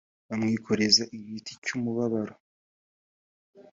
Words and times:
bamwikoreza 0.27 1.03
igiti 1.17 1.53
cy’umubabaro 1.63 2.33